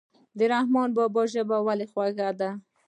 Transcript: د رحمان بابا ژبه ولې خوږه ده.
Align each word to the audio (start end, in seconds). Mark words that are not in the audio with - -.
د 0.37 0.39
رحمان 0.51 0.89
بابا 0.97 1.23
ژبه 1.33 1.57
ولې 1.67 1.85
خوږه 1.91 2.29
ده. 2.39 2.49